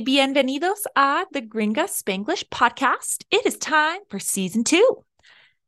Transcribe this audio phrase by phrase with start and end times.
[0.00, 3.24] Bienvenidos a the Gringa Spanglish podcast.
[3.30, 5.04] It is time for season two.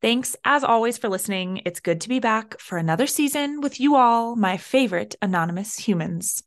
[0.00, 1.60] Thanks, as always, for listening.
[1.66, 6.42] It's good to be back for another season with you all, my favorite anonymous humans.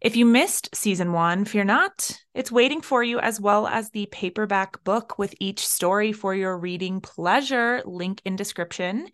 [0.00, 2.18] If you missed season one, fear not.
[2.34, 6.58] It's waiting for you, as well as the paperback book with each story for your
[6.58, 9.08] reading pleasure, link in description.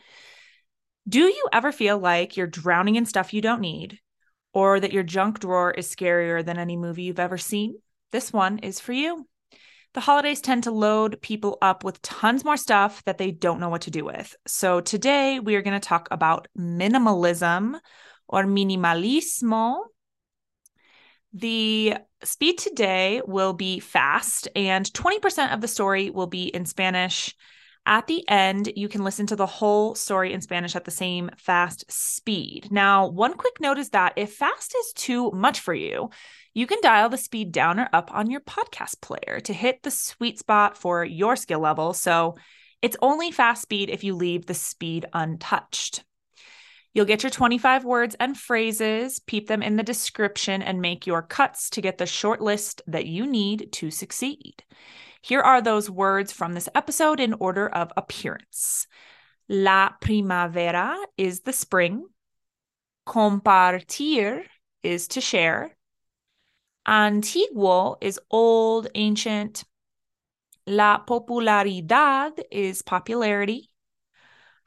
[1.07, 3.99] Do you ever feel like you're drowning in stuff you don't need?
[4.53, 7.77] Or that your junk drawer is scarier than any movie you've ever seen,
[8.11, 9.27] this one is for you.
[9.95, 13.69] The holidays tend to load people up with tons more stuff that they don't know
[13.69, 14.35] what to do with.
[14.47, 17.79] So today we are going to talk about minimalism
[18.27, 19.81] or minimalismo.
[21.35, 27.35] The speed today will be fast, and 20% of the story will be in Spanish.
[27.85, 31.31] At the end, you can listen to the whole story in Spanish at the same
[31.37, 32.69] fast speed.
[32.71, 36.11] Now, one quick note is that if fast is too much for you,
[36.55, 39.91] you can dial the speed down or up on your podcast player to hit the
[39.91, 41.93] sweet spot for your skill level.
[41.93, 42.37] So
[42.83, 46.05] it's only fast speed if you leave the speed untouched.
[46.95, 51.23] You'll get your 25 words and phrases, peep them in the description, and make your
[51.23, 54.63] cuts to get the short list that you need to succeed.
[55.23, 58.89] Here are those words from this episode in order of appearance.
[59.49, 62.07] La primavera is the spring.
[63.07, 64.43] Compartir
[64.83, 65.77] is to share.
[66.87, 69.63] Antiguo is old, ancient.
[70.67, 73.71] La popularidad is popularity.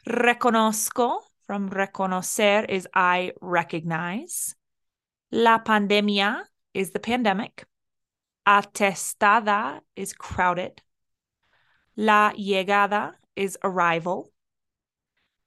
[0.08, 4.56] Reconozco from reconocer is I recognize.
[5.32, 7.66] La pandemia is the pandemic.
[8.48, 10.82] Atestada is crowded.
[11.98, 14.32] La llegada is arrival.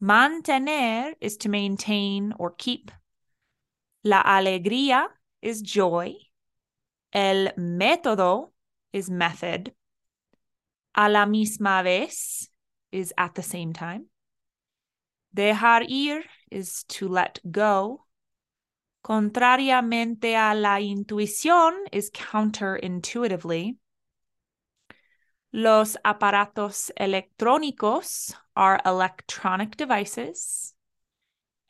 [0.03, 2.91] Mantener is to maintain or keep.
[4.05, 5.07] La alegría
[5.43, 6.15] is joy.
[7.13, 8.51] El método
[8.93, 9.73] is method.
[10.95, 12.49] A la misma vez
[12.91, 14.07] is at the same time.
[15.37, 18.05] Dejar ir is to let go.
[19.09, 23.79] Contrariamente a la intuición is counterintuitively.
[25.51, 30.75] Los aparatos electrónicos are electronic devices.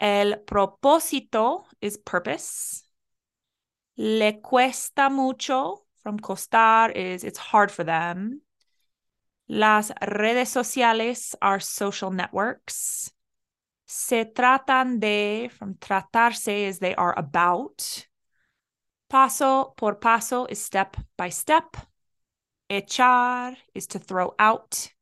[0.00, 2.82] El propósito is purpose.
[3.96, 8.42] Le cuesta mucho from costar is it's hard for them.
[9.46, 13.12] Las redes sociales are social networks.
[13.90, 18.06] Se tratan de, from tratarse is they are about.
[19.08, 21.74] Paso por paso is step by step.
[22.68, 24.92] Echar is to throw out.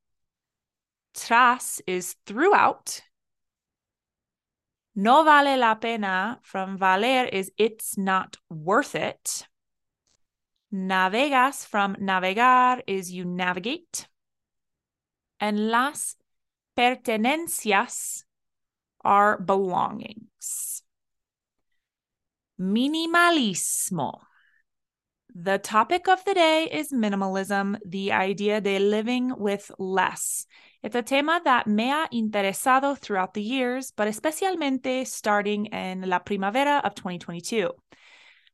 [1.14, 3.02] Tras is throughout.
[4.94, 9.48] No vale la pena from valer is it's not worth it.
[10.72, 14.06] Navegas from navegar is you navigate.
[15.41, 16.14] And las
[16.78, 18.22] pertenencias
[19.06, 20.82] our belongings.
[22.60, 24.20] Minimalismo.
[25.34, 30.46] The topic of the day is minimalism, the idea de living with less.
[30.82, 36.20] It's a tema that me ha interesado throughout the years, but especialmente starting in la
[36.20, 37.70] primavera of 2022.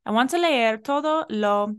[0.05, 1.77] I want to leer todo lo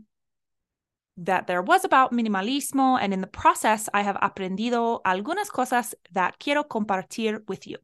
[1.18, 6.38] that there was about minimalismo, and in the process, I have aprendido algunas cosas that
[6.38, 7.76] quiero compartir with you.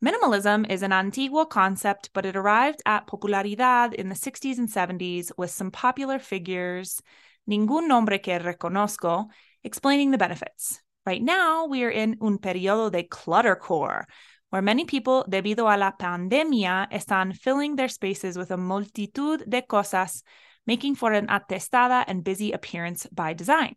[0.00, 5.32] Minimalism is an antiguo concept, but it arrived at popularidad in the 60s and 70s
[5.36, 7.02] with some popular figures,
[7.50, 9.26] ningún nombre que reconozco,
[9.64, 10.80] explaining the benefits.
[11.04, 14.04] Right now, we are in un periodo de cluttercore,
[14.50, 19.62] where many people, debido a la pandemia, están filling their spaces with a multitud de
[19.62, 20.22] cosas,
[20.64, 23.74] making for an atestada and busy appearance by design.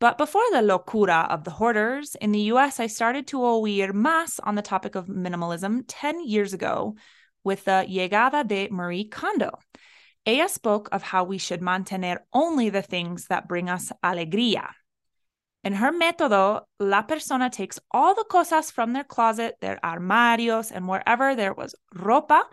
[0.00, 4.38] But before the locura of the hoarders, in the US, I started to oír más
[4.44, 6.94] on the topic of minimalism 10 years ago
[7.42, 9.50] with the llegada de Marie Kondo.
[10.24, 14.68] Ella spoke of how we should mantener only the things that bring us alegría.
[15.64, 20.86] In her método, la persona takes all the cosas from their closet, their armarios, and
[20.86, 22.44] wherever there was ropa,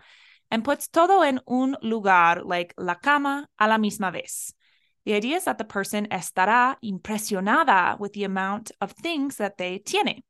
[0.50, 4.52] and puts todo en un lugar like la cama a la misma vez.
[5.06, 9.78] The idea is that the person estará impresionada with the amount of things that they
[9.78, 10.24] tiene.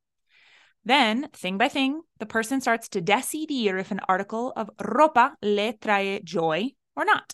[0.85, 5.73] Then, thing by thing, the person starts to decidir if an article of ropa le
[5.73, 7.33] trae joy or not.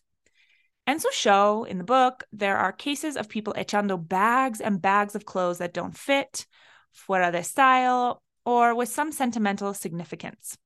[0.88, 5.14] And so, show in the book, there are cases of people echando bags and bags
[5.14, 6.48] of clothes that don't fit,
[6.96, 10.58] fuera de style, or with some sentimental significance.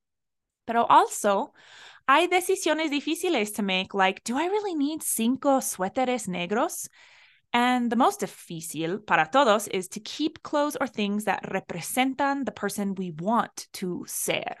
[0.68, 1.52] Pero also,
[2.08, 6.88] hay decisiones difíciles to make, like, do I really need cinco suéteres negros?
[7.52, 12.52] And the most difícil para todos is to keep clothes or things that representan the
[12.52, 14.56] person we want to ser.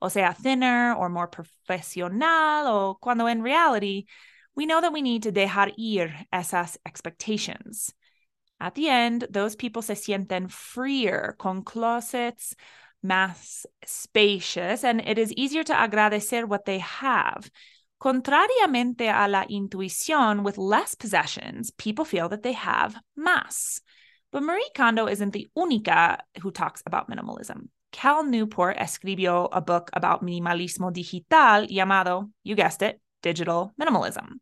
[0.00, 4.06] O sea, thinner or more profesional, o cuando en reality,
[4.54, 7.92] we know that we need to dejar ir esas expectations.
[8.60, 12.54] At the end, those people se sienten freer con closets
[13.04, 17.50] más spacious, and it is easier to agradecer what they have.
[18.00, 23.80] Contrariamente a la intuición, with less possessions, people feel that they have más.
[24.32, 27.68] But Marie Kondo isn't the única who talks about minimalism.
[27.92, 34.40] Cal Newport escribió a book about minimalismo digital llamado, you guessed it, digital minimalism.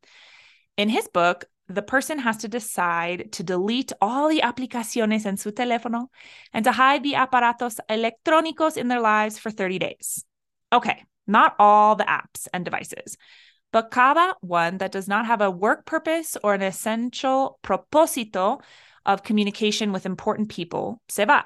[0.79, 5.52] In his book, the person has to decide to delete all the aplicaciones en su
[5.52, 6.08] teléfono
[6.52, 10.24] and to hide the aparatos electrónicos in their lives for 30 days.
[10.72, 13.16] Okay, not all the apps and devices,
[13.72, 18.60] but cada one that does not have a work purpose or an essential propósito
[19.04, 21.44] of communication with important people se va.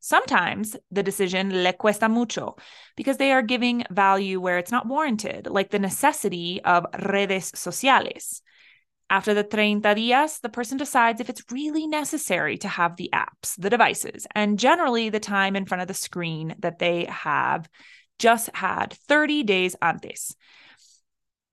[0.00, 2.56] Sometimes the decision le cuesta mucho
[2.96, 8.42] because they are giving value where it's not warranted, like the necessity of redes sociales.
[9.10, 13.54] After the 30 días, the person decides if it's really necessary to have the apps,
[13.56, 17.68] the devices, and generally the time in front of the screen that they have
[18.18, 20.36] just had 30 days antes.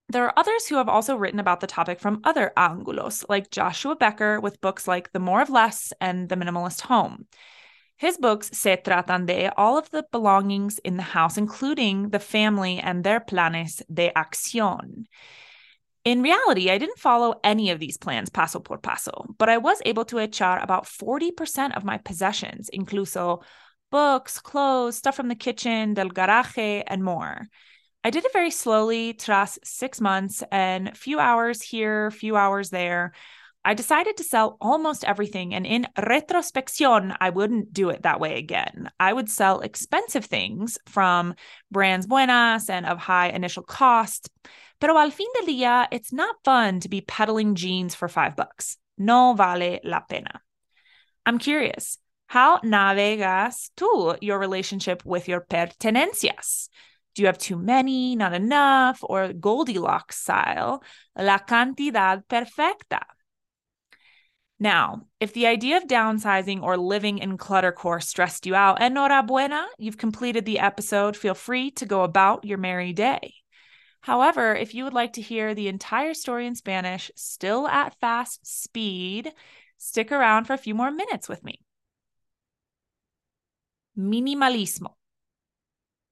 [0.09, 3.95] There are others who have also written about the topic from other ángulos, like Joshua
[3.95, 7.25] Becker with books like The More of Less and The Minimalist Home.
[7.97, 12.79] His books se tratan de all of the belongings in the house, including the family
[12.79, 15.05] and their planes de acción.
[16.05, 19.81] In reality, I didn't follow any of these plans paso por paso, but I was
[19.85, 23.41] able to echar about 40% of my possessions, incluso
[23.89, 27.47] books, clothes, stuff from the kitchen, del garaje, and more.
[28.03, 33.13] I did it very slowly, tras six months and few hours here, few hours there.
[33.63, 38.37] I decided to sell almost everything, and in retrospection, I wouldn't do it that way
[38.37, 38.91] again.
[38.99, 41.33] I would sell expensive things from
[41.71, 44.29] brands buenas and of high initial cost.
[44.79, 48.77] Pero al fin del día, it's not fun to be peddling jeans for five bucks.
[48.97, 50.41] No vale la pena.
[51.25, 56.69] I'm curious, how navegas tú your relationship with your pertenencias?
[57.15, 60.83] Do you have too many, not enough, or Goldilocks style,
[61.17, 63.01] la cantidad perfecta?
[64.59, 69.97] Now, if the idea of downsizing or living in cluttercore stressed you out, enhorabuena, you've
[69.97, 71.17] completed the episode.
[71.17, 73.33] Feel free to go about your merry day.
[74.05, 78.45] However, if you would like to hear the entire story in Spanish, still at fast
[78.45, 79.33] speed,
[79.79, 81.59] stick around for a few more minutes with me.
[83.97, 84.95] Minimalismo.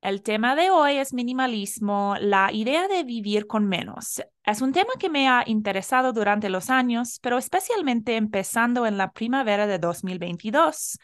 [0.01, 4.23] El tema de hoy es minimalismo, la idea de vivir con menos.
[4.43, 9.11] Es un tema que me ha interesado durante los años, pero especialmente empezando en la
[9.11, 10.97] primavera de 2022.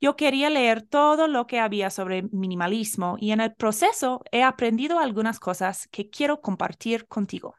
[0.00, 4.98] Yo quería leer todo lo que había sobre minimalismo y en el proceso he aprendido
[4.98, 7.54] algunas cosas que quiero compartir contigo.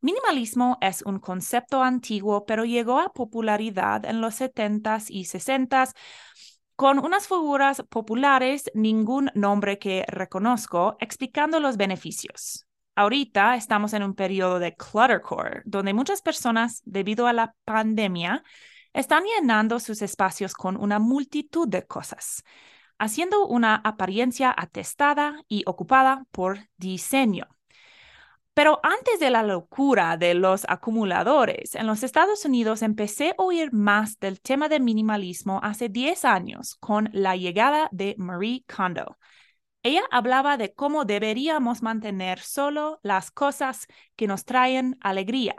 [0.00, 5.94] Minimalismo es un concepto antiguo, pero llegó a popularidad en los 70s y 60s
[6.76, 12.66] con unas figuras populares, ningún nombre que reconozco, explicando los beneficios.
[12.96, 18.44] Ahorita estamos en un periodo de cluttercore, donde muchas personas, debido a la pandemia,
[18.94, 22.44] están llenando sus espacios con una multitud de cosas,
[22.98, 27.48] haciendo una apariencia atestada y ocupada por diseño.
[28.54, 33.72] Pero antes de la locura de los acumuladores, en los Estados Unidos empecé a oír
[33.72, 39.18] más del tema del minimalismo hace 10 años con la llegada de Marie Kondo.
[39.82, 45.56] Ella hablaba de cómo deberíamos mantener solo las cosas que nos traen alegría.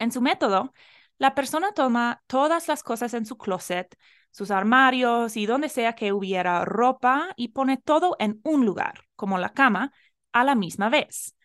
[0.00, 0.74] En su método,
[1.20, 3.94] la persona toma todas las cosas en su closet,
[4.30, 9.36] sus armarios y donde sea que hubiera ropa y pone todo en un lugar, como
[9.36, 9.92] la cama,
[10.32, 11.36] a la misma vez.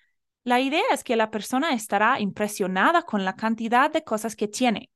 [0.45, 4.91] La idea es que la persona estará impresionada con la cantidad de cosas que tiene.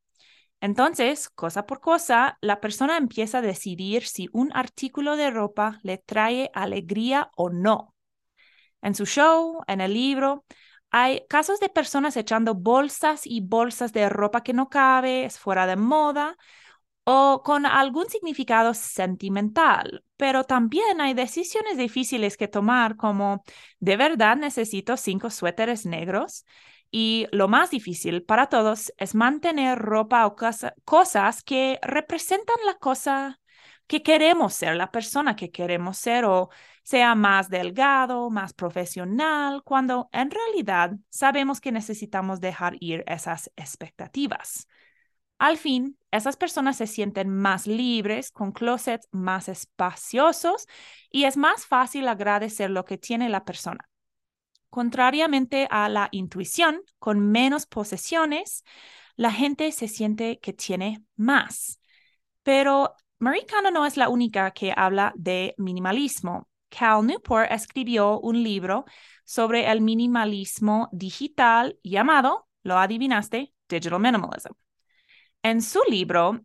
[0.62, 5.98] Entonces, cosa por cosa, la persona empieza a decidir si un artículo de ropa le
[5.98, 7.96] trae alegría o no.
[8.82, 10.46] En su show, en el libro,
[10.92, 15.68] hay casos de personas echando bolsas y bolsas de ropa que no cabe, es fuera
[15.68, 16.38] de moda,
[17.04, 23.44] o con algún significado sentimental, pero también hay decisiones difíciles que tomar como
[23.80, 26.46] ¿de verdad necesito cinco suéteres negros?
[26.92, 30.36] Y lo más difícil para todos es mantener ropa o
[30.86, 33.40] cosas que representan la cosa
[33.90, 36.50] que queremos ser, la persona que queremos ser o
[36.84, 44.68] sea más delgado, más profesional, cuando en realidad sabemos que necesitamos dejar ir esas expectativas.
[45.40, 50.68] Al fin, esas personas se sienten más libres, con closets más espaciosos
[51.10, 53.90] y es más fácil agradecer lo que tiene la persona.
[54.70, 58.64] Contrariamente a la intuición, con menos posesiones,
[59.16, 61.80] la gente se siente que tiene más.
[62.44, 66.48] Pero Marie Kondo no es la única que habla de minimalismo.
[66.70, 68.86] Cal Newport escribió un libro
[69.26, 74.54] sobre el minimalismo digital llamado, lo adivinaste, Digital Minimalism.
[75.44, 76.40] En su libro,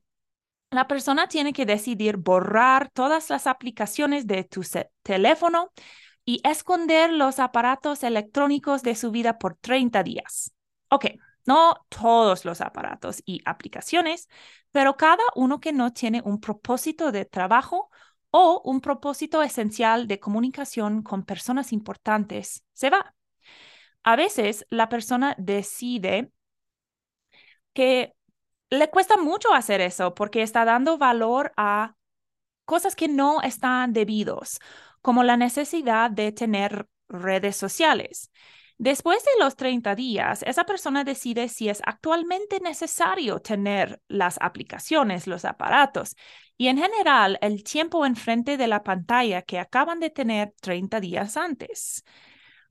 [0.71, 4.63] la persona tiene que decidir borrar todas las aplicaciones de tu
[5.03, 5.71] teléfono
[6.25, 10.53] y esconder los aparatos electrónicos de su vida por 30 días.
[10.89, 11.07] Ok,
[11.47, 14.29] no todos los aparatos y aplicaciones,
[14.73, 17.91] pero cada uno que no tiene un propósito de trabajo
[18.31, 23.15] o un propósito esencial de comunicación con personas importantes, se va.
[24.03, 26.33] A veces la persona decide
[27.73, 28.15] que
[28.71, 31.97] le cuesta mucho hacer eso porque está dando valor a
[32.65, 34.59] cosas que no están debidos,
[35.03, 38.31] como la necesidad de tener redes sociales.
[38.79, 45.29] Después de los 30 días, esa persona decide si es actualmente necesario tener las aplicaciones,
[45.29, 46.17] los aparatos
[46.57, 51.37] y en general el tiempo enfrente de la pantalla que acaban de tener 30 días
[51.37, 52.05] antes.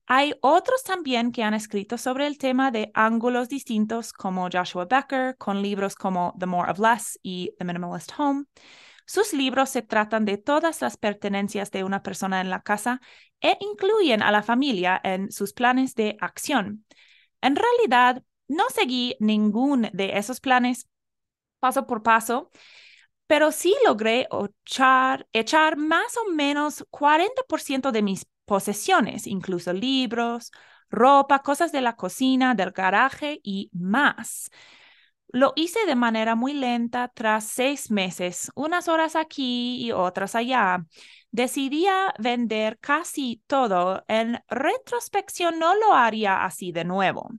[0.05, 5.37] Hay otros también que han escrito sobre el tema de ángulos distintos, como Joshua Becker,
[5.37, 8.43] con libros como The More of Less y The Minimalist Home.
[9.05, 13.01] Sus libros se tratan de todas las pertenencias de una persona en la casa
[13.41, 16.85] e incluyen a la familia en sus planes de acción.
[17.41, 20.87] En realidad, no seguí ningún de esos planes
[21.59, 22.51] paso por paso,
[23.27, 24.27] pero sí logré
[24.65, 30.51] echar, echar más o menos 40% de mis posesiones, incluso libros,
[30.89, 34.49] ropa, cosas de la cocina, del garaje y más.
[35.33, 40.85] Lo hice de manera muy lenta tras seis meses, unas horas aquí y otras allá.
[41.31, 41.87] Decidí
[42.19, 44.03] vender casi todo.
[44.07, 47.31] En retrospección no lo haría así de nuevo.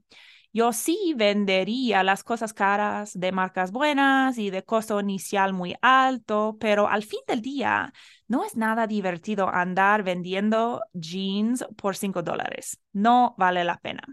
[0.51, 6.57] Yo sí vendería las cosas caras de marcas buenas y de costo inicial muy alto,
[6.59, 7.93] pero al fin del día
[8.27, 12.77] no es nada divertido andar vendiendo jeans por 5 dólares.
[12.91, 14.03] No vale la pena.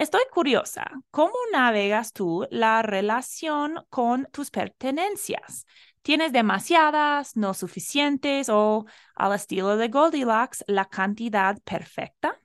[0.00, 5.66] Estoy curiosa, ¿cómo navegas tú la relación con tus pertenencias?
[6.00, 12.40] ¿Tienes demasiadas, no suficientes o, al estilo de Goldilocks, la cantidad perfecta?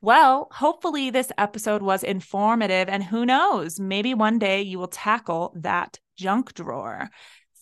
[0.00, 5.52] Well, hopefully, this episode was informative, and who knows, maybe one day you will tackle
[5.60, 7.10] that junk drawer.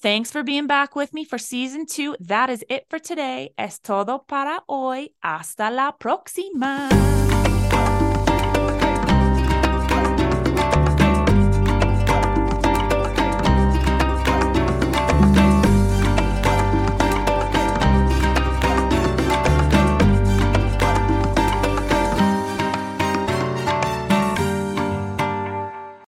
[0.02, 2.14] Thanks for being back with me for season two.
[2.20, 3.54] That is it for today.
[3.56, 5.14] Es todo para hoy.
[5.22, 7.17] Hasta la próxima.